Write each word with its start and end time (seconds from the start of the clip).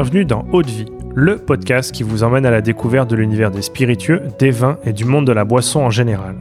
Bienvenue 0.00 0.24
dans 0.24 0.46
Haute 0.52 0.70
Vie, 0.70 0.86
le 1.16 1.38
podcast 1.38 1.90
qui 1.90 2.04
vous 2.04 2.22
emmène 2.22 2.46
à 2.46 2.52
la 2.52 2.60
découverte 2.60 3.10
de 3.10 3.16
l'univers 3.16 3.50
des 3.50 3.62
spiritueux, 3.62 4.22
des 4.38 4.52
vins 4.52 4.78
et 4.84 4.92
du 4.92 5.04
monde 5.04 5.26
de 5.26 5.32
la 5.32 5.44
boisson 5.44 5.80
en 5.80 5.90
général. 5.90 6.36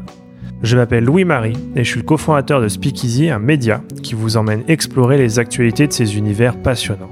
Je 0.61 0.77
m'appelle 0.77 1.04
Louis-Marie 1.04 1.57
et 1.75 1.84
je 1.84 1.89
suis 1.89 2.02
le 2.02 2.05
cofondateur 2.05 2.62
de 2.62 2.67
Speakeasy, 2.67 3.31
un 3.31 3.39
média 3.39 3.81
qui 4.04 4.13
vous 4.13 4.38
emmène 4.38 4.62
explorer 4.67 5.17
les 5.17 5.39
actualités 5.39 5.88
de 5.88 5.91
ces 5.91 6.20
univers 6.20 6.55
passionnants. 6.55 7.09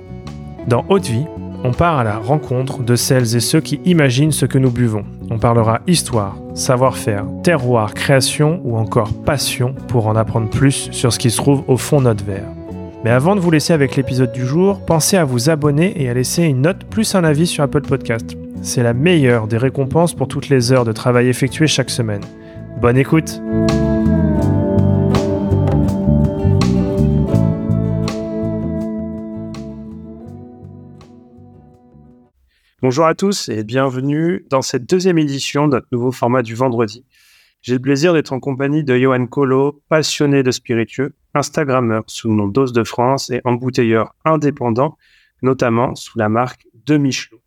Dans 0.68 0.86
Haute 0.88 1.08
Vie, 1.08 1.26
on 1.64 1.72
part 1.72 1.98
à 1.98 2.04
la 2.04 2.20
rencontre 2.20 2.84
de 2.84 2.96
celles 2.96 3.36
et 3.36 3.40
ceux 3.40 3.62
qui 3.62 3.80
imaginent 3.84 4.32
ce 4.32 4.46
que 4.46 4.59
nous 4.59 4.70
buvons. 4.70 5.04
On 5.32 5.40
parlera 5.40 5.82
histoire, 5.88 6.38
savoir-faire, 6.54 7.26
terroir, 7.41 7.96
création 7.96 8.62
ou 8.64 8.77
encore 8.77 9.12
passion 9.23 9.73
pour 9.88 10.05
en 10.05 10.16
apprendre 10.16 10.52
plus 10.52 10.90
sur 10.91 11.12
ce 11.12 11.18
qui 11.18 11.32
se 11.32 11.38
trouve 11.38 11.64
au 11.68 11.77
fond 11.77 11.98
de 12.02 12.04
notre 12.04 12.23
verre. 12.23 12.55
Mais 13.05 13.12
avant 13.12 13.36
de 13.36 13.40
vous 13.40 13.52
laisser 13.52 13.72
avec 13.72 13.95
l'épisode 13.98 14.32
du 14.32 14.48
jour, 14.48 14.84
pensez 14.84 15.16
à 15.16 15.26
vous 15.26 15.52
abonner 15.52 16.02
et 16.02 16.09
à 16.09 16.16
laisser 16.16 16.41
une 16.41 16.62
note 16.62 16.86
plus 16.86 17.14
un 17.14 17.23
avis 17.23 17.45
sur 17.45 17.64
Apple 17.64 17.84
Podcast. 17.84 18.36
C'est 18.64 18.81
la 18.81 18.95
meilleure 18.95 19.48
des 19.48 19.59
récompenses 19.59 20.16
pour 20.16 20.28
toutes 20.28 20.50
les 20.50 20.72
heures 20.72 20.86
de 20.86 20.91
travail 20.91 21.28
effectuées 21.28 21.68
chaque 21.68 21.91
semaine. 21.91 22.23
Bonne 22.81 22.98
écoute 22.98 23.40
Bonjour 32.81 33.06
à 33.06 33.14
tous 33.14 33.50
et 33.50 33.64
bienvenue 33.64 34.48
dans 34.50 34.64
cette 34.64 34.90
deuxième 34.90 35.20
édition 35.20 35.67
de 35.67 35.76
notre 35.76 35.88
nouveau 35.92 36.12
format 36.12 36.42
du 36.42 36.56
vendredi. 36.56 37.06
J'ai 37.66 37.74
le 37.74 37.80
plaisir 37.80 38.14
d'être 38.14 38.32
en 38.32 38.40
compagnie 38.40 38.84
de 38.84 38.95
Johan 38.95 39.26
Colo, 39.26 39.81
passionné 39.89 40.44
de 40.44 40.52
spiritueux, 40.52 41.16
Instagrammeur 41.34 42.03
sous 42.06 42.30
le 42.30 42.36
nom 42.36 42.48
Dose 42.48 42.73
de 42.73 42.84
France 42.84 43.31
et 43.31 43.42
embouteilleur 43.44 44.14
indépendant, 44.23 45.00
notamment 45.42 45.95
sous 45.95 46.20
la 46.20 46.30
marque 46.30 46.67
de 46.86 46.98
Michelot. 46.98 47.42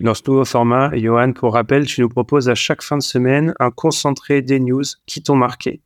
Dans 0.00 0.14
ce 0.14 0.22
nouveau 0.26 0.44
format, 0.44 0.90
Johan, 0.98 1.32
pour 1.32 1.52
rappel, 1.52 1.86
tu 1.86 2.00
nous 2.00 2.08
proposes 2.08 2.48
à 2.48 2.56
chaque 2.56 2.82
fin 2.82 2.98
de 2.98 3.04
semaine 3.04 3.54
un 3.60 3.70
concentré 3.70 4.42
des 4.42 4.58
news 4.58 4.82
qui 5.06 5.22
t'ont 5.22 5.36
marqué. 5.36 5.80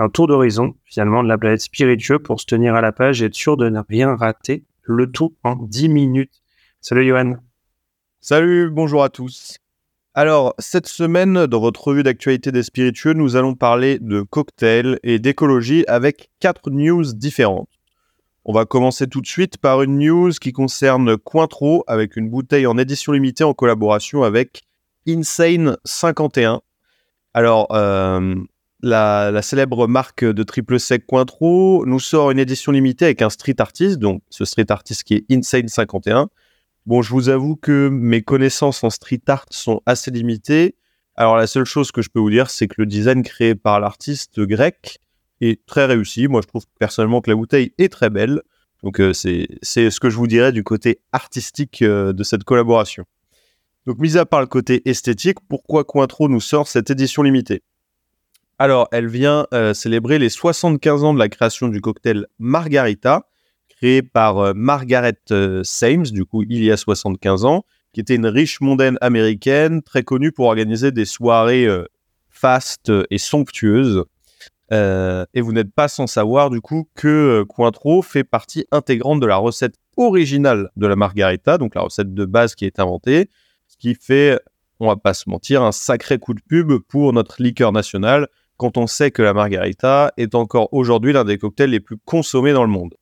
Un 0.00 0.08
tour 0.08 0.26
d'horizon, 0.26 0.74
finalement, 0.84 1.22
de 1.22 1.28
la 1.28 1.38
planète 1.38 1.60
spiritueux 1.60 2.18
pour 2.18 2.40
se 2.40 2.46
tenir 2.46 2.74
à 2.74 2.80
la 2.80 2.90
page 2.90 3.22
et 3.22 3.26
être 3.26 3.34
sûr 3.34 3.56
de 3.56 3.68
ne 3.68 3.80
rien 3.88 4.16
rater. 4.16 4.64
Le 4.82 5.08
tout 5.08 5.36
en 5.44 5.54
10 5.54 5.88
minutes. 5.88 6.42
Salut 6.80 7.06
Johan. 7.06 7.36
Salut, 8.20 8.70
bonjour 8.72 9.04
à 9.04 9.08
tous. 9.08 9.60
Alors, 10.20 10.52
cette 10.58 10.88
semaine, 10.88 11.46
dans 11.46 11.60
votre 11.60 11.86
revue 11.86 12.02
d'actualité 12.02 12.50
des 12.50 12.64
spiritueux, 12.64 13.12
nous 13.12 13.36
allons 13.36 13.54
parler 13.54 14.00
de 14.00 14.22
cocktails 14.22 14.98
et 15.04 15.20
d'écologie 15.20 15.84
avec 15.86 16.30
quatre 16.40 16.70
news 16.70 17.04
différentes. 17.12 17.68
On 18.44 18.52
va 18.52 18.64
commencer 18.64 19.06
tout 19.06 19.20
de 19.20 19.28
suite 19.28 19.58
par 19.58 19.80
une 19.80 20.00
news 20.00 20.32
qui 20.32 20.50
concerne 20.50 21.16
Cointreau 21.16 21.84
avec 21.86 22.16
une 22.16 22.28
bouteille 22.30 22.66
en 22.66 22.78
édition 22.78 23.12
limitée 23.12 23.44
en 23.44 23.54
collaboration 23.54 24.24
avec 24.24 24.64
Insane 25.06 25.76
51. 25.84 26.62
Alors, 27.32 27.68
euh, 27.70 28.34
la, 28.82 29.30
la, 29.30 29.42
célèbre 29.42 29.86
marque 29.86 30.24
de 30.24 30.42
triple 30.42 30.80
sec 30.80 31.06
Cointreau 31.06 31.86
nous 31.86 32.00
sort 32.00 32.32
une 32.32 32.40
édition 32.40 32.72
limitée 32.72 33.04
avec 33.04 33.22
un 33.22 33.30
street 33.30 33.60
artist, 33.60 34.00
donc 34.00 34.22
ce 34.30 34.44
street 34.44 34.66
artist 34.70 35.04
qui 35.04 35.14
est 35.14 35.24
Insane 35.30 35.68
51 35.68 36.28
Bon, 36.88 37.02
je 37.02 37.12
vous 37.12 37.28
avoue 37.28 37.54
que 37.54 37.90
mes 37.92 38.22
connaissances 38.22 38.82
en 38.82 38.88
street 38.88 39.20
art 39.26 39.44
sont 39.50 39.82
assez 39.84 40.10
limitées. 40.10 40.74
Alors 41.16 41.36
la 41.36 41.46
seule 41.46 41.66
chose 41.66 41.92
que 41.92 42.00
je 42.00 42.08
peux 42.08 42.18
vous 42.18 42.30
dire, 42.30 42.48
c'est 42.48 42.66
que 42.66 42.76
le 42.78 42.86
design 42.86 43.22
créé 43.22 43.54
par 43.54 43.78
l'artiste 43.78 44.40
grec 44.40 44.98
est 45.42 45.66
très 45.66 45.84
réussi. 45.84 46.28
Moi, 46.28 46.40
je 46.40 46.46
trouve 46.46 46.64
personnellement 46.78 47.20
que 47.20 47.28
la 47.28 47.36
bouteille 47.36 47.74
est 47.76 47.92
très 47.92 48.08
belle. 48.08 48.40
Donc 48.82 49.02
euh, 49.02 49.12
c'est 49.12 49.48
ce 49.60 50.00
que 50.00 50.08
je 50.08 50.16
vous 50.16 50.26
dirais 50.26 50.50
du 50.50 50.64
côté 50.64 51.02
artistique 51.12 51.82
euh, 51.82 52.14
de 52.14 52.22
cette 52.22 52.44
collaboration. 52.44 53.04
Donc 53.86 53.98
mis 53.98 54.16
à 54.16 54.24
part 54.24 54.40
le 54.40 54.46
côté 54.46 54.80
esthétique, 54.88 55.40
pourquoi 55.46 55.84
Cointreau 55.84 56.30
nous 56.30 56.40
sort 56.40 56.68
cette 56.68 56.88
édition 56.88 57.22
limitée? 57.22 57.62
Alors 58.58 58.88
elle 58.92 59.08
vient 59.08 59.46
euh, 59.52 59.74
célébrer 59.74 60.18
les 60.18 60.30
75 60.30 61.04
ans 61.04 61.12
de 61.12 61.18
la 61.18 61.28
création 61.28 61.68
du 61.68 61.82
cocktail 61.82 62.28
Margarita, 62.38 63.28
créé 63.78 64.02
par 64.02 64.38
euh, 64.38 64.52
Margaret 64.54 65.18
euh, 65.30 65.62
Sames, 65.64 66.04
du 66.04 66.24
coup, 66.24 66.42
il 66.42 66.62
y 66.64 66.70
a 66.70 66.76
75 66.76 67.44
ans, 67.44 67.64
qui 67.92 68.00
était 68.00 68.16
une 68.16 68.26
riche 68.26 68.60
mondaine 68.60 68.98
américaine, 69.00 69.82
très 69.82 70.02
connue 70.02 70.32
pour 70.32 70.46
organiser 70.46 70.90
des 70.90 71.04
soirées 71.04 71.66
euh, 71.66 71.84
fastes 72.28 72.92
et 73.10 73.18
somptueuses. 73.18 74.04
et 74.70 75.40
vous 75.40 75.52
n'êtes 75.52 75.72
pas 75.72 75.88
sans 75.88 76.06
savoir, 76.06 76.50
du 76.50 76.60
coup, 76.60 76.88
que 76.94 77.44
Cointreau 77.48 78.02
fait 78.02 78.24
partie 78.24 78.66
intégrante 78.70 79.20
de 79.20 79.26
la 79.26 79.36
recette 79.36 79.76
originale 79.96 80.70
de 80.76 80.86
la 80.86 80.94
margarita, 80.94 81.58
donc 81.58 81.74
la 81.74 81.82
recette 81.82 82.14
de 82.14 82.24
base 82.24 82.54
qui 82.54 82.64
est 82.64 82.78
inventée, 82.78 83.30
ce 83.66 83.76
qui 83.76 83.94
fait, 83.94 84.38
on 84.78 84.86
va 84.88 84.96
pas 84.96 85.14
se 85.14 85.28
mentir, 85.28 85.62
un 85.62 85.72
sacré 85.72 86.18
coup 86.18 86.34
de 86.34 86.40
pub 86.46 86.72
pour 86.88 87.12
notre 87.12 87.42
liqueur 87.42 87.72
nationale 87.72 88.28
quand 88.56 88.76
on 88.76 88.86
sait 88.86 89.10
que 89.10 89.22
la 89.22 89.32
margarita 89.32 90.12
est 90.16 90.34
encore 90.34 90.68
aujourd'hui 90.72 91.12
l'un 91.12 91.24
des 91.24 91.38
cocktails 91.38 91.70
les 91.70 91.80
plus 91.80 91.96
consommés 92.04 92.52
dans 92.52 92.64
le 92.64 92.70
monde. 92.70 92.94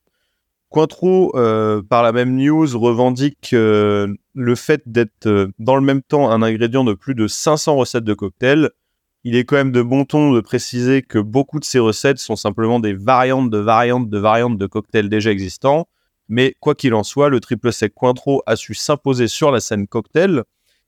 Cointreau, 0.76 1.32
euh, 1.36 1.80
par 1.80 2.02
la 2.02 2.12
même 2.12 2.36
news, 2.36 2.78
revendique 2.78 3.48
le 3.52 4.54
fait 4.56 4.82
d'être 4.84 5.26
euh, 5.26 5.48
dans 5.58 5.74
le 5.74 5.80
même 5.80 6.02
temps 6.02 6.30
un 6.30 6.42
ingrédient 6.42 6.84
de 6.84 6.92
plus 6.92 7.14
de 7.14 7.26
500 7.26 7.76
recettes 7.76 8.04
de 8.04 8.12
cocktails. 8.12 8.68
Il 9.24 9.36
est 9.36 9.44
quand 9.44 9.56
même 9.56 9.72
de 9.72 9.80
bon 9.80 10.04
ton 10.04 10.34
de 10.34 10.40
préciser 10.42 11.00
que 11.00 11.18
beaucoup 11.18 11.60
de 11.60 11.64
ces 11.64 11.78
recettes 11.78 12.18
sont 12.18 12.36
simplement 12.36 12.78
des 12.78 12.92
variantes 12.92 13.48
de 13.48 13.56
variantes 13.56 14.10
de 14.10 14.18
variantes 14.18 14.58
de 14.58 14.66
cocktails 14.66 15.08
déjà 15.08 15.30
existants. 15.30 15.88
Mais 16.28 16.54
quoi 16.60 16.74
qu'il 16.74 16.92
en 16.92 17.04
soit, 17.04 17.30
le 17.30 17.40
triple 17.40 17.72
sec 17.72 17.94
Cointreau 17.94 18.42
a 18.44 18.54
su 18.54 18.74
s'imposer 18.74 19.28
sur 19.28 19.50
la 19.50 19.60
scène 19.60 19.86
cocktail 19.86 20.42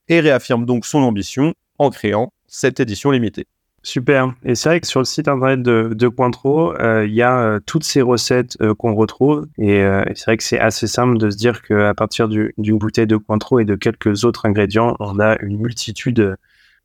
et 0.09 0.21
réaffirme 0.21 0.67
donc 0.67 0.85
son 0.85 0.99
ambition 0.99 1.55
en 1.79 1.89
créant 1.89 2.35
cette 2.47 2.79
édition 2.79 3.11
limitée. 3.11 3.47
Super. 3.89 4.35
Et 4.45 4.55
c'est 4.55 4.69
vrai 4.69 4.81
que 4.83 4.87
sur 4.87 5.01
le 5.01 5.07
site 5.07 5.29
internet 5.29 5.63
de, 5.63 5.93
de 5.95 6.09
Cointreau, 6.09 6.75
euh, 6.75 7.07
il 7.07 7.15
y 7.15 7.23
a 7.23 7.39
euh, 7.39 7.59
toutes 7.65 7.85
ces 7.85 8.03
recettes 8.03 8.59
euh, 8.61 8.75
qu'on 8.75 8.95
retrouve. 8.95 9.47
Et, 9.57 9.83
c'est 10.15 10.27
vrai 10.27 10.37
que 10.37 10.43
c'est 10.43 10.61
assez 10.61 10.87
simple 10.87 11.17
de 11.17 11.31
se 11.31 11.39
dire 11.39 11.63
qu'à 11.63 11.95
partir 11.95 12.29
d'une 12.29 12.79
bouteille 12.79 13.07
de 13.07 13.17
Cointreau 13.17 13.61
et 13.61 13.65
de 13.65 13.77
quelques 13.77 14.27
autres 14.27 14.45
ingrédients, 14.45 14.95
on 15.01 15.19
a 15.19 15.41
une 15.41 15.59
multitude 15.59 16.37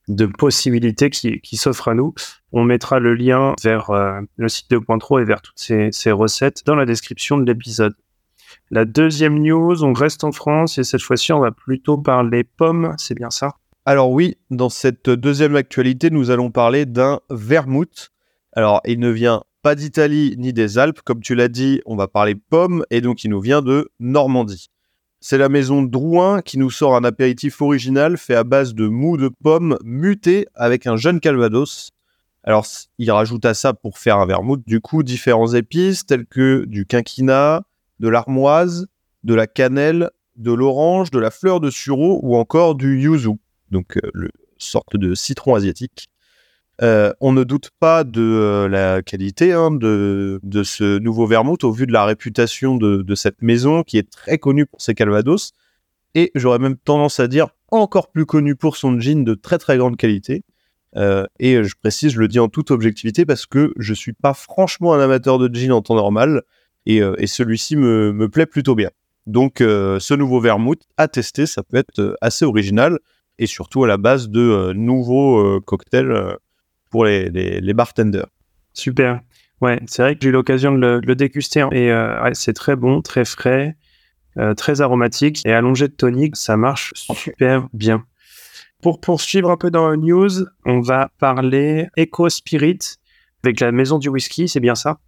de 0.07 0.25
possibilités 0.25 1.09
qui, 1.09 1.57
s'offrent 1.57 1.89
à 1.89 1.93
nous. 1.93 2.13
On 2.53 2.63
mettra 2.63 2.99
le 2.99 3.15
lien 3.15 3.53
vers 3.61 3.91
le 4.37 4.47
site 4.47 4.71
de 4.71 4.77
Cointreau 4.77 5.19
et 5.19 5.25
vers 5.25 5.41
toutes 5.41 5.59
ces 5.59 6.11
recettes 6.13 6.63
dans 6.65 6.75
la 6.75 6.85
description 6.85 7.37
de 7.37 7.43
l'épisode. 7.43 7.95
La 8.71 8.85
deuxième 8.85 9.39
news, 9.39 9.83
on 9.83 9.91
reste 9.91 10.23
en 10.23 10.31
France 10.31 10.77
et 10.77 10.85
cette 10.85 11.01
fois-ci, 11.01 11.33
on 11.33 11.39
va 11.39 11.51
plutôt 11.51 11.97
parler 11.97 12.45
pommes, 12.45 12.95
c'est 12.97 13.15
bien 13.15 13.29
ça? 13.29 13.57
Alors 13.85 14.11
oui, 14.11 14.37
dans 14.49 14.69
cette 14.69 15.09
deuxième 15.09 15.57
actualité, 15.57 16.09
nous 16.09 16.29
allons 16.29 16.51
parler 16.51 16.85
d'un 16.85 17.19
vermouth. 17.29 18.11
Alors, 18.53 18.79
il 18.85 18.97
ne 18.99 19.09
vient 19.09 19.43
pas 19.61 19.75
d'Italie 19.75 20.35
ni 20.37 20.53
des 20.53 20.77
Alpes, 20.77 21.01
comme 21.03 21.19
tu 21.19 21.35
l'as 21.35 21.49
dit, 21.49 21.81
on 21.85 21.97
va 21.97 22.07
parler 22.07 22.35
pommes, 22.35 22.85
et 22.91 23.01
donc 23.01 23.25
il 23.25 23.29
nous 23.29 23.41
vient 23.41 23.61
de 23.61 23.89
Normandie. 23.99 24.69
C'est 25.19 25.37
la 25.37 25.49
maison 25.49 25.81
Drouin 25.81 26.41
qui 26.41 26.57
nous 26.57 26.69
sort 26.69 26.95
un 26.95 27.03
apéritif 27.03 27.61
original 27.61 28.17
fait 28.17 28.35
à 28.35 28.45
base 28.45 28.73
de 28.73 28.87
mou 28.87 29.17
de 29.17 29.29
pommes 29.29 29.77
muté 29.83 30.47
avec 30.55 30.87
un 30.87 30.95
jeune 30.95 31.19
calvados. 31.19 31.91
Alors, 32.45 32.65
il 32.99 33.11
rajoute 33.11 33.43
à 33.43 33.53
ça 33.53 33.73
pour 33.73 33.97
faire 33.97 34.17
un 34.17 34.25
vermouth, 34.25 34.63
du 34.65 34.79
coup, 34.79 35.03
différents 35.03 35.53
épices 35.53 36.05
tels 36.05 36.25
que 36.25 36.63
du 36.67 36.85
quinquina, 36.85 37.63
de 37.99 38.07
l'armoise, 38.07 38.87
de 39.25 39.33
la 39.33 39.47
cannelle, 39.47 40.09
de 40.37 40.53
l'orange, 40.53 41.11
de 41.11 41.19
la 41.19 41.31
fleur 41.31 41.59
de 41.59 41.69
sureau 41.69 42.21
ou 42.23 42.37
encore 42.37 42.75
du 42.75 43.01
yuzu 43.01 43.31
donc 43.73 43.97
euh, 43.97 44.09
le 44.13 44.29
sorte 44.57 44.95
de 44.95 45.13
citron 45.13 45.55
asiatique. 45.55 46.07
Euh, 46.81 47.13
on 47.19 47.33
ne 47.33 47.43
doute 47.43 47.69
pas 47.79 48.03
de 48.03 48.21
euh, 48.21 48.67
la 48.67 49.03
qualité 49.03 49.51
hein, 49.51 49.69
de, 49.69 50.39
ce 50.63 50.97
nouveau 50.97 51.27
vermouth 51.27 51.63
au 51.63 51.71
vu 51.71 51.85
de 51.85 51.91
la 51.91 52.05
réputation 52.05 52.77
de, 52.77 53.15
cette 53.15 53.41
maison 53.41 53.83
qui 53.83 53.97
est 53.97 54.09
très 54.09 54.37
connue 54.37 54.65
pour 54.65 54.81
ses 54.81 54.95
calvados 54.95 55.51
et 56.15 56.31
j'aurais 56.33 56.59
même 56.59 56.77
tendance 56.77 57.19
à 57.19 57.27
dire 57.27 57.49
encore 57.69 58.09
plus 58.09 58.25
connue 58.25 58.55
pour 58.55 58.77
son 58.77 58.99
gin 58.99 59.23
de 59.23 59.35
très 59.35 59.57
très 59.59 59.77
grande 59.77 59.97
qualité. 59.97 60.43
et 60.95 61.63
je 61.63 61.75
précise, 61.79 62.13
je 62.13 62.19
le 62.19 62.27
dis 62.27 62.39
en 62.39 62.47
toute 62.47 62.71
objectivité 62.71 63.25
parce 63.25 63.45
que 63.45 63.73
je 63.77 63.93
suis 63.93 64.13
pas 64.13 64.33
franchement 64.33 64.93
un 64.93 64.99
amateur 64.99 65.37
de 65.37 65.53
gin 65.53 65.71
en 65.71 65.81
temps 65.83 65.95
normal 65.95 66.41
et, 66.87 67.01
celui-ci 67.27 67.75
me, 67.75 68.13
me, 68.13 68.29
plaît 68.29 68.47
plutôt 68.47 68.73
bien. 68.73 68.89
Donc 69.27 69.57
ce 69.59 70.13
nouveau 70.15 70.39
vermouth 70.39 70.81
à 70.97 71.07
tester, 71.07 71.45
ça 71.45 71.61
peut 71.61 71.77
être 71.77 72.15
assez 72.21 72.45
original 72.45 72.97
et 73.39 73.47
surtout 73.47 73.83
à 73.83 73.87
la 73.87 73.97
base 73.97 74.29
de 74.29 74.41
euh, 74.41 74.73
nouveaux 74.73 75.39
euh, 75.39 75.59
cocktails 75.59 76.11
euh, 76.11 76.35
pour 76.89 77.05
les, 77.05 77.29
les, 77.29 77.73
bartenders. 77.73 78.27
Super. 78.73 79.21
Ouais, 79.61 79.79
c'est 79.87 80.03
vrai 80.03 80.15
que 80.15 80.21
j'ai 80.21 80.29
eu 80.29 80.31
l'occasion 80.31 80.73
de 80.73 81.01
le, 81.03 81.15
déguster 81.15 81.65
et 81.71 81.91
c'est 82.33 82.53
très 82.53 82.75
bon, 82.75 83.01
très 83.01 83.25
frais, 83.25 83.75
très 84.57 84.81
aromatique 84.81 85.41
et 85.45 85.53
allongé 85.53 85.87
de 85.87 85.93
tonique, 85.93 86.35
ça 86.35 86.55
marche 86.55 86.93
super 86.95 87.67
bien. 87.73 88.05
Pour 88.83 88.99
poursuivre 88.99 89.49
un 89.49 89.57
peu 89.57 89.71
dans 89.71 89.89
la 89.89 89.97
news, 89.97 90.45
on 90.65 90.81
va 90.81 91.09
parler 91.17 91.87
Eco 91.97 92.29
Spirit 92.29 92.97
avec 93.43 93.59
la 93.59 93.71
maison 93.71 93.97
du 93.97 94.09
whisky, 94.09 94.47
c'est 94.47 94.59
bien 94.59 94.75
ça? 94.75 94.99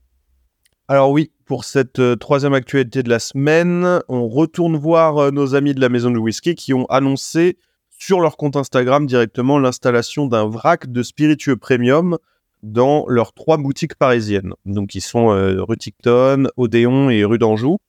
Alors 0.87 1.09
oui, 1.11 1.31
pour 1.45 1.63
cette 1.63 1.99
euh, 1.99 2.15
troisième 2.15 2.53
actualité 2.53 3.01
de 3.01 3.09
la 3.09 3.19
semaine, 3.19 4.01
on 4.07 4.27
retourne 4.27 4.75
voir 4.77 5.17
euh, 5.17 5.31
nos 5.31 5.55
amis 5.55 5.73
de 5.73 5.81
la 5.81 5.89
maison 5.89 6.11
du 6.11 6.17
whisky 6.17 6.53
qui 6.53 6.73
ont 6.73 6.85
annoncé 6.87 7.57
sur 8.05 8.21
leur 8.21 8.37
compte 8.37 8.55
Instagram 8.55 9.07
directement 9.07 9.57
l'installation 9.57 10.27
d'un 10.27 10.47
vrac 10.47 10.91
de 10.91 11.01
spiritueux 11.01 11.57
premium 11.57 12.19
dans 12.61 13.03
leurs 13.07 13.33
trois 13.33 13.57
boutiques 13.57 13.95
parisiennes. 13.95 14.53
Donc 14.65 14.93
ils 14.93 15.01
sont 15.01 15.31
euh, 15.31 15.63
rue 15.63 15.77
Ticton, 15.77 16.45
Odéon 16.55 17.09
et 17.09 17.25
rue 17.25 17.39
d'Anjou. 17.39 17.79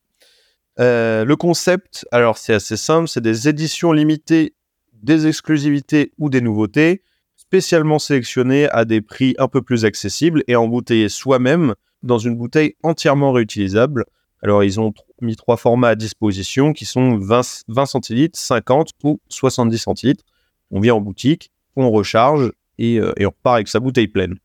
le 0.78 1.34
concept, 1.34 2.06
alors 2.12 2.38
c'est 2.38 2.54
assez 2.54 2.78
simple, 2.78 3.08
c'est 3.08 3.20
des 3.20 3.46
éditions 3.46 3.92
limitées, 3.92 4.54
des 4.94 5.26
exclusivités 5.26 6.12
ou 6.16 6.30
des 6.30 6.40
nouveautés, 6.40 7.02
spécialement 7.36 7.98
sélectionnées 7.98 8.70
à 8.70 8.86
des 8.86 9.02
prix 9.02 9.34
un 9.36 9.48
peu 9.48 9.60
plus 9.60 9.84
accessibles 9.84 10.42
et 10.48 10.56
embouteillées 10.56 11.10
soi-même 11.10 11.74
dans 12.02 12.18
une 12.18 12.36
bouteille 12.36 12.74
entièrement 12.82 13.32
réutilisable. 13.32 14.06
Alors, 14.42 14.64
ils 14.64 14.78
ont 14.78 14.92
mis 15.20 15.36
trois 15.36 15.56
formats 15.56 15.88
à 15.88 15.94
disposition 15.94 16.72
qui 16.72 16.84
sont 16.84 17.18
20, 17.18 17.64
20 17.68 17.86
centilitres, 17.86 18.38
50 18.38 18.90
ou 19.04 19.20
70 19.28 19.78
centilitres. 19.78 20.24
On 20.70 20.80
vient 20.80 20.94
en 20.94 21.00
boutique, 21.00 21.50
on 21.74 21.90
recharge 21.90 22.52
et, 22.78 22.98
euh, 22.98 23.12
et, 23.16 23.26
on 23.26 23.30
repart 23.30 23.56
avec 23.56 23.68
sa 23.68 23.80
bouteille 23.80 24.08
pleine. 24.08 24.36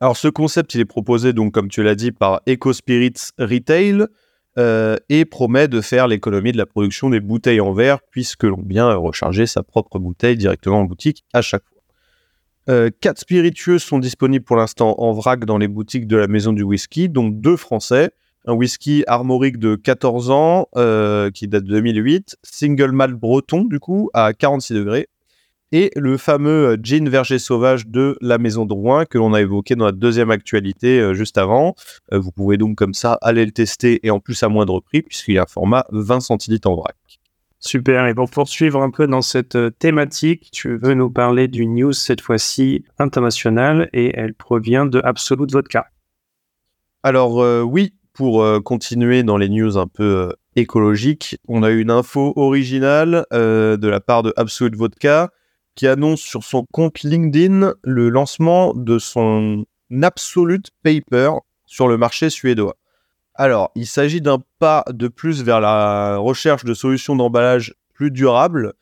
Alors, 0.00 0.16
ce 0.16 0.28
concept, 0.28 0.74
il 0.74 0.80
est 0.80 0.84
proposé, 0.84 1.32
donc, 1.32 1.52
comme 1.52 1.68
tu 1.68 1.82
l'as 1.82 1.94
dit, 1.94 2.12
par 2.12 2.42
EcoSpirits 2.48 3.32
Retail 3.38 4.06
euh, 4.56 4.96
et 5.08 5.24
promet 5.24 5.66
de 5.66 5.80
faire 5.80 6.06
l'économie 6.06 6.52
de 6.52 6.58
la 6.58 6.66
production 6.66 7.10
des 7.10 7.18
bouteilles 7.18 7.60
en 7.60 7.72
verre 7.72 7.98
puisque 8.10 8.44
l'on 8.44 8.62
vient 8.64 8.94
recharger 8.94 9.46
sa 9.46 9.64
propre 9.64 9.98
bouteille 9.98 10.36
directement 10.36 10.80
en 10.80 10.84
boutique 10.84 11.24
à 11.32 11.42
chaque 11.42 11.64
fois. 11.64 11.82
Euh, 12.68 12.88
quatre 13.00 13.18
spiritueux 13.18 13.80
sont 13.80 13.98
disponibles 13.98 14.44
pour 14.44 14.54
l'instant 14.54 14.94
en 14.98 15.12
vrac 15.12 15.44
dans 15.44 15.58
les 15.58 15.66
boutiques 15.66 16.06
de 16.06 16.16
la 16.16 16.28
maison 16.28 16.52
du 16.52 16.62
whisky, 16.62 17.08
donc 17.08 17.40
deux 17.40 17.56
français. 17.56 18.12
Un 18.46 18.52
whisky 18.52 19.04
armorique 19.06 19.58
de 19.58 19.74
14 19.74 20.30
ans 20.30 20.68
euh, 20.76 21.30
qui 21.30 21.48
date 21.48 21.64
de 21.64 21.70
2008, 21.70 22.36
single 22.42 22.92
malt 22.92 23.14
breton 23.14 23.64
du 23.64 23.80
coup 23.80 24.10
à 24.12 24.32
46 24.32 24.74
degrés, 24.74 25.08
et 25.72 25.90
le 25.96 26.16
fameux 26.16 26.72
euh, 26.72 26.76
gin 26.80 27.08
verger 27.08 27.38
sauvage 27.38 27.86
de 27.86 28.16
la 28.20 28.38
maison 28.38 28.66
de 28.66 28.72
Rouen 28.72 29.04
que 29.06 29.18
l'on 29.18 29.32
a 29.32 29.40
évoqué 29.40 29.76
dans 29.76 29.86
la 29.86 29.92
deuxième 29.92 30.30
actualité 30.30 31.14
juste 31.14 31.38
avant. 31.38 31.74
vous 32.12 32.32
pouvez 32.32 32.56
donc 32.56 32.76
comme 32.76 32.94
ça 32.94 33.18
aller 33.22 33.44
le 33.44 33.52
tester 33.52 34.00
et 34.06 34.10
en 34.10 34.20
plus 34.20 34.42
à 34.42 34.48
moindre 34.48 34.80
prix 34.80 35.02
puisqu'il 35.02 35.34
y 35.34 35.38
a 35.38 35.42
un 35.42 35.46
format 35.46 35.84
20 35.90 36.20
centilitres 36.20 36.68
en 36.68 36.76
vrac. 36.76 36.96
Super. 37.66 38.06
Et 38.06 38.14
pour 38.14 38.28
poursuivre 38.28 38.82
un 38.82 38.90
peu 38.90 39.06
dans 39.06 39.22
cette 39.22 39.56
euh, 39.56 39.70
thématique, 39.70 40.50
tu 40.52 40.76
veux 40.76 40.92
nous 40.92 41.10
parler 41.10 41.48
d'une 41.48 41.74
news 41.74 41.94
cette 41.94 42.20
fois-ci 42.20 42.84
internationale 42.98 43.88
et 43.94 44.12
elle 44.14 44.34
provient 44.34 44.84
de 44.84 45.00
Absolute 45.02 45.50
Vodka. 45.50 45.86
Alors 47.02 47.42
euh, 47.42 47.62
oui, 47.62 47.94
pour 48.14 48.42
euh, 48.42 48.60
continuer 48.60 49.22
dans 49.22 49.36
les 49.36 49.48
news 49.48 49.76
un 49.76 49.86
peu 49.86 50.32
écologiques, 50.56 51.36
on 51.46 51.62
a 51.62 51.70
une 51.70 51.90
info 51.90 52.32
originale 52.36 53.26
de 53.32 53.88
la 53.88 54.00
part 54.00 54.22
de 54.22 54.32
Absolute 54.36 54.76
Vodka 54.76 55.30
qui 55.74 55.86
annonce 55.86 56.20
sur 56.20 56.44
son 56.44 56.64
compte 56.72 57.02
LinkedIn 57.02 57.74
le 57.82 58.08
lancement 58.08 58.72
de 58.74 58.98
son 58.98 59.66
Absolute 60.02 60.70
Paper 60.82 61.32
sur 61.66 61.88
le 61.88 61.96
marché 61.96 62.30
suédois. 62.30 62.76
Alors, 63.34 63.72
il 63.74 63.86
s'agit 63.86 64.20
d'un 64.20 64.38
pas 64.58 64.84
de 64.88 65.08
plus 65.08 65.42
vers 65.42 65.60
la 65.60 66.16
recherche 66.18 66.64
de 66.64 66.72
solutions 66.72 67.16
d'emballage 67.16 67.74
plus 67.92 68.10
durables 68.10 68.74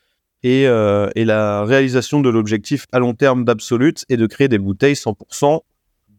et, 0.42 0.66
euh, 0.66 1.08
la 1.16 1.64
réalisation 1.64 2.20
de 2.20 2.28
l'objectif 2.28 2.86
à 2.92 2.98
long 2.98 3.14
terme 3.14 3.44
d'Absolute 3.44 4.04
et 4.08 4.16
de 4.16 4.26
créer 4.26 4.48
des 4.48 4.58
bouteilles 4.58 4.94
100% 4.94 5.60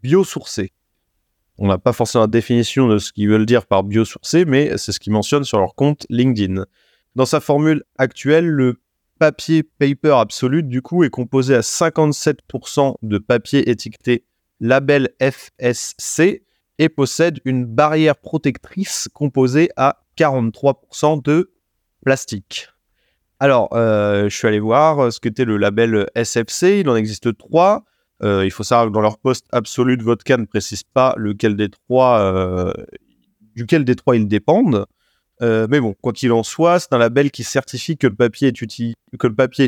biosourcées. 0.02 0.72
On 1.58 1.68
n'a 1.68 1.78
pas 1.78 1.94
forcément 1.94 2.24
la 2.24 2.28
définition 2.28 2.88
de 2.88 2.98
ce 2.98 3.14
qu'ils 3.14 3.30
veulent 3.30 3.46
dire 3.46 3.66
par 3.66 3.84
biosourcé, 3.84 4.46
mais 4.46 4.78
c'est 4.78 4.92
ce 4.92 5.00
qu'ils 5.00 5.14
mentionnent 5.14 5.44
sur 5.44 5.60
leur 5.60 5.76
compte 5.76 6.06
LinkedIn. 6.10 6.66
Dans 7.16 7.26
sa 7.26 7.40
formule 7.40 7.84
actuelle, 7.98 8.48
le 8.48 8.82
papier 9.20 9.64
paper 9.64 10.16
Absolute, 10.20 10.68
du 10.68 10.82
coup, 10.82 11.04
est 11.04 11.10
composé 11.10 11.56
à 11.56 11.60
57% 11.60 12.96
de 13.02 13.18
papier 13.20 13.70
étiqueté 13.70 14.26
label 14.60 15.10
FSC, 15.22 16.44
et 16.80 16.90
possède 16.90 17.40
une 17.46 17.66
barrière 17.66 18.16
protectrice 18.16 19.08
composée 19.14 19.70
à 19.78 20.04
43% 20.18 21.22
de 21.22 21.52
plastique. 22.04 22.70
Alors, 23.40 23.70
euh, 23.74 24.30
je 24.30 24.36
suis 24.36 24.48
allé 24.48 24.60
voir 24.60 25.12
ce 25.12 25.20
qu'était 25.20 25.46
le 25.46 25.58
label 25.58 26.08
SFC. 26.16 26.80
Il 26.80 26.90
en 26.90 26.96
existe 26.96 27.38
trois. 27.38 27.84
Euh, 28.24 28.46
il 28.46 28.52
faut 28.52 28.64
savoir 28.64 28.88
que 28.88 28.94
dans 28.94 29.02
leur 29.02 29.18
poste 29.18 29.46
absolu 29.52 29.98
de 29.98 30.04
vodka 30.04 30.38
ne 30.38 30.46
précise 30.46 30.84
pas 30.84 31.16
euh, 31.18 32.74
duquel 33.56 33.86
des 33.86 33.96
trois 33.96 34.16
ils 34.16 34.28
dépendent. 34.28 34.86
mais 35.42 35.80
bon, 35.80 35.94
quoi 36.02 36.14
qu'il 36.14 36.32
en 36.32 36.44
soit, 36.44 36.80
c'est 36.80 36.94
un 36.94 36.98
label 36.98 37.32
qui 37.32 37.44
certifie 37.44 37.98
que 37.98 38.08
le 38.08 38.16
papier, 38.16 38.52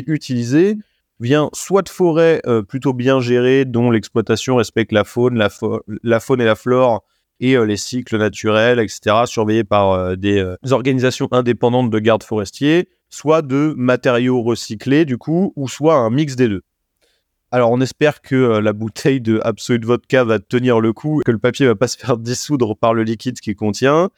utilisé 0.06 0.78
vient 1.20 1.50
soit 1.52 1.82
de 1.82 1.88
forêts 1.88 2.40
euh, 2.46 2.62
plutôt 2.62 2.92
bien 2.92 3.20
gérées, 3.20 3.64
dont 3.64 3.90
l'exploitation 3.90 4.56
respecte 4.56 4.92
la 4.92 5.04
faune, 5.04 5.36
la, 6.02 6.20
faune 6.20 6.40
et 6.40 6.44
la 6.44 6.54
flore 6.54 7.04
et 7.40 7.56
euh, 7.56 7.64
les 7.64 7.76
cycles 7.76 8.18
naturels, 8.18 8.78
etc., 8.78 9.24
surveillés 9.26 9.64
par 9.64 9.92
euh, 9.92 10.16
des 10.16 10.42
organisations 10.70 11.28
indépendantes 11.32 11.90
de 11.90 11.98
gardes 11.98 12.22
forestiers, 12.22 12.88
soit 13.08 13.42
de 13.42 13.74
matériaux 13.76 14.42
recyclés, 14.42 15.04
du 15.04 15.18
coup, 15.18 15.52
ou 15.56 15.68
soit 15.68 15.96
un 15.96 16.10
mix 16.10 16.36
des 16.36 16.48
deux. 16.48 16.62
Alors, 17.56 17.70
on 17.70 17.80
espère 17.80 18.20
que 18.20 18.58
la 18.58 18.74
bouteille 18.74 19.22
de 19.22 19.40
Absolute 19.42 19.86
Vodka 19.86 20.24
va 20.24 20.38
tenir 20.38 20.78
le 20.78 20.92
coup, 20.92 21.22
que 21.24 21.32
le 21.32 21.38
papier 21.38 21.64
va 21.64 21.74
pas 21.74 21.88
se 21.88 21.96
faire 21.96 22.18
dissoudre 22.18 22.76
par 22.76 22.92
le 22.92 23.02
liquide 23.02 23.40
qu'il 23.40 23.56
contient. 23.56 24.10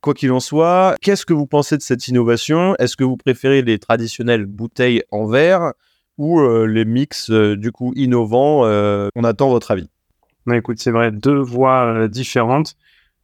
Quoi 0.00 0.14
qu'il 0.14 0.30
en 0.30 0.38
soit, 0.38 0.94
qu'est-ce 1.02 1.26
que 1.26 1.32
vous 1.32 1.48
pensez 1.48 1.76
de 1.76 1.82
cette 1.82 2.06
innovation? 2.06 2.76
Est-ce 2.76 2.96
que 2.96 3.02
vous 3.02 3.16
préférez 3.16 3.62
les 3.62 3.80
traditionnelles 3.80 4.46
bouteilles 4.46 5.02
en 5.10 5.26
verre 5.26 5.72
ou 6.18 6.38
euh, 6.38 6.68
les 6.68 6.84
mix 6.84 7.32
euh, 7.32 7.56
du 7.56 7.72
coup 7.72 7.92
innovants 7.96 8.64
euh, 8.64 9.08
On 9.16 9.24
attend 9.24 9.48
votre 9.48 9.72
avis. 9.72 9.90
Bah, 10.46 10.56
écoute, 10.56 10.78
c'est 10.78 10.92
vrai, 10.92 11.10
deux 11.10 11.40
voies 11.40 12.06
différentes. 12.06 12.76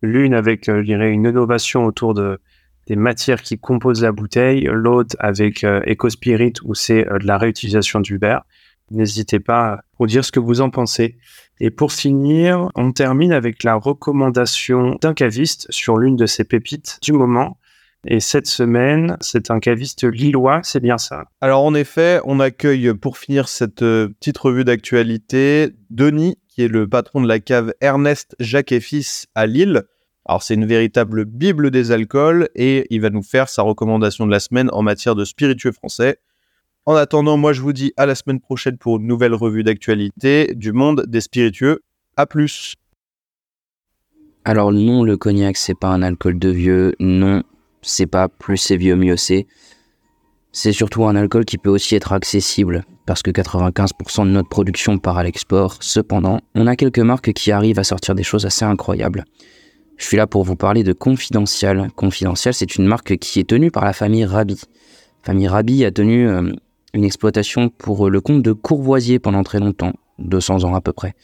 L'une 0.02 0.34
avec, 0.34 0.67
je 0.67 0.82
dirais, 0.82 1.12
une 1.12 1.26
innovation 1.26 1.84
autour 1.84 2.14
de, 2.14 2.40
des 2.88 2.96
matières 2.96 3.43
qui 3.43 3.56
composent 3.56 4.02
la 4.02 4.11
bouteille, 4.11 4.69
l'autre 4.69 5.14
avec 5.20 5.62
EcoSpirit 5.62 6.55
où 6.64 6.75
c'est 6.75 7.05
de 7.05 7.25
la 7.25 7.38
réutilisation 7.38 8.00
du 8.00 8.19
verre. 8.19 8.43
N'hésitez 8.91 9.41
pas 9.41 9.82
à 10.01 10.06
dire 10.06 10.25
ce 10.25 10.32
que 10.32 10.41
vous 10.41 10.61
en 10.61 10.70
pensez. 10.70 11.17
Et 11.61 11.70
pour 11.70 11.93
finir, 11.93 12.70
on 12.75 12.93
termine 12.93 13.32
avec 13.32 13.63
la 13.65 13.75
recommandation 13.75 14.97
d'un 15.01 15.15
caviste 15.15 15.67
sur 15.70 15.99
l'une 15.99 16.17
de 16.17 16.27
ses 16.27 16.44
pépites 16.44 16.99
du 17.03 17.13
moment. 17.13 17.59
Et 18.06 18.20
cette 18.20 18.47
semaine, 18.47 19.19
c'est 19.20 19.51
un 19.51 19.61
caviste 19.61 20.05
lillois, 20.05 20.61
c'est 20.63 20.81
bien 20.81 20.97
ça 20.97 21.27
Alors 21.43 21.63
en 21.63 21.75
effet, 21.75 22.20
on 22.25 22.41
accueille 22.41 22.94
pour 22.94 23.19
finir 23.19 23.47
cette 23.47 23.82
euh, 23.82 24.09
petite 24.09 24.39
revue 24.39 24.65
d'actualité 24.65 25.75
Denis, 25.91 26.39
qui 26.49 26.63
est 26.63 26.69
le 26.69 26.89
patron 26.89 27.20
de 27.20 27.29
la 27.29 27.41
cave 27.41 27.75
Ernest 27.82 28.37
Jacques 28.41 28.73
et 28.73 28.81
Fils 28.81 29.27
à 29.35 29.47
Lille. 29.47 29.82
Alors 30.25 30.43
c'est 30.43 30.55
une 30.55 30.65
véritable 30.65 31.27
bible 31.27 31.70
des 31.70 31.93
alcools 31.93 32.49
et 32.55 32.87
il 32.89 33.03
va 33.03 33.11
nous 33.11 33.23
faire 33.23 33.51
sa 33.51 33.63
recommandation 33.63 34.27
de 34.27 34.31
la 34.31 34.41
semaine 34.41 34.70
en 34.73 34.81
matière 34.81 35.15
de 35.15 35.27
spiritueux 35.27 35.73
français. 35.73 36.20
En 36.87 36.94
attendant, 36.94 37.37
moi 37.37 37.53
je 37.53 37.60
vous 37.60 37.72
dis 37.72 37.93
à 37.96 38.06
la 38.06 38.15
semaine 38.15 38.41
prochaine 38.41 38.79
pour 38.79 38.96
une 38.96 39.06
nouvelle 39.06 39.34
revue 39.34 39.63
d'actualité 39.63 40.53
du 40.55 40.72
monde 40.72 41.05
des 41.06 41.20
spiritueux. 41.20 41.81
À 42.17 42.27
plus. 42.27 42.75
Alors 44.44 44.72
non, 44.72 45.05
le 45.05 45.17
cognac 45.17 45.56
c'est 45.56 45.79
pas 45.79 45.89
un 45.89 46.03
alcool 46.03 46.39
de 46.39 46.49
vieux, 46.49 46.94
non, 46.99 47.43
c'est 47.82 48.06
pas 48.06 48.29
plus 48.29 48.56
c'est 48.56 48.77
vieux 48.77 48.96
mieux 48.96 49.17
c'est. 49.17 49.46
C'est 50.53 50.72
surtout 50.72 51.05
un 51.05 51.15
alcool 51.15 51.44
qui 51.44 51.58
peut 51.58 51.70
aussi 51.70 51.94
être 51.94 52.13
accessible, 52.13 52.84
parce 53.06 53.22
que 53.22 53.31
95% 53.31 54.25
de 54.25 54.31
notre 54.31 54.49
production 54.49 54.99
part 54.99 55.17
à 55.17 55.22
l'export. 55.22 55.77
Cependant, 55.81 56.41
on 56.56 56.67
a 56.67 56.75
quelques 56.75 56.99
marques 56.99 57.32
qui 57.32 57.53
arrivent 57.53 57.79
à 57.79 57.84
sortir 57.84 58.17
des 58.17 58.25
choses 58.25 58.46
assez 58.46 58.65
incroyables. 58.65 59.25
Je 59.96 60.06
suis 60.06 60.17
là 60.17 60.27
pour 60.27 60.43
vous 60.43 60.56
parler 60.56 60.82
de 60.82 60.93
Confidential. 60.93 61.91
Confidential, 61.94 62.53
c'est 62.53 62.75
une 62.77 62.87
marque 62.87 63.17
qui 63.19 63.39
est 63.39 63.49
tenue 63.49 63.70
par 63.70 63.84
la 63.84 63.93
famille 63.93 64.25
Rabi. 64.25 64.60
Famille 65.22 65.46
Rabi 65.46 65.84
a 65.84 65.93
tenu 65.93 66.27
euh, 66.27 66.53
une 66.94 67.05
exploitation 67.05 67.69
pour 67.69 68.11
le 68.11 68.20
compte 68.20 68.43
de 68.43 68.53
Courvoisier 68.53 69.19
pendant 69.19 69.43
très 69.43 69.61
longtemps, 69.61 69.93
200 70.19 70.65
ans 70.65 70.75
à 70.75 70.81
peu 70.81 70.93
près 70.93 71.15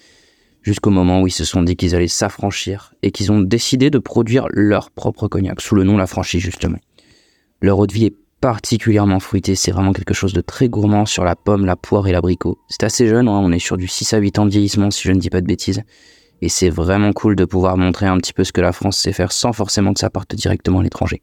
jusqu'au 0.67 0.91
moment 0.91 1.23
où 1.23 1.29
ils 1.29 1.33
se 1.33 1.45
sont 1.45 1.63
dit 1.63 1.77
qu'ils 1.77 1.95
allaient 1.95 2.09
s'affranchir 2.09 2.93
et 3.05 3.13
qu'ils 3.13 3.31
ont 3.31 3.41
décidé 3.41 3.89
de 3.89 3.99
produire 3.99 4.49
leur 4.51 4.91
propre 4.91 5.29
cognac 5.29 5.61
sous 5.61 5.77
le 5.77 5.85
nom 5.85 5.97
La 5.97 6.09
Franchise 6.09 6.43
justement. 6.43 6.79
Leur 7.63 7.79
eau 7.79 7.87
de 7.87 7.93
vie 7.93 8.07
est 8.07 8.17
particulièrement 8.41 9.21
fruitée, 9.21 9.55
c'est 9.55 9.71
vraiment 9.71 9.93
quelque 9.93 10.13
chose 10.13 10.33
de 10.33 10.41
très 10.41 10.69
gourmand 10.69 11.07
sur 11.07 11.23
la 11.25 11.37
pomme, 11.37 11.65
la 11.65 11.77
poire 11.77 12.09
et 12.09 12.13
l'abricot. 12.13 12.59
C'est 12.69 12.83
assez 12.83 13.07
jeune, 13.07 13.29
hein, 13.29 13.41
on 13.41 13.53
est 13.53 13.61
sur 13.61 13.77
du 13.77 13.87
6 13.87 14.13
à 14.15 14.19
8 14.19 14.41
ans 14.41 14.45
de 14.45 14.51
vieillissement 14.51 14.91
si 14.91 15.07
je 15.07 15.13
ne 15.13 15.21
dis 15.21 15.31
pas 15.31 15.41
de 15.41 15.47
bêtises. 15.47 15.83
Et 16.43 16.49
c'est 16.49 16.69
vraiment 16.69 17.13
cool 17.13 17.37
de 17.37 17.45
pouvoir 17.45 17.77
montrer 17.77 18.07
un 18.07 18.19
petit 18.19 18.33
peu 18.33 18.43
ce 18.43 18.53
que 18.53 18.61
la 18.61 18.73
France 18.73 18.99
sait 18.99 19.13
faire 19.13 19.31
sans 19.31 19.53
forcément 19.53 19.95
que 19.95 20.01
ça 20.01 20.11
parte 20.11 20.35
directement 20.35 20.81
à 20.81 20.83
l'étranger. 20.83 21.23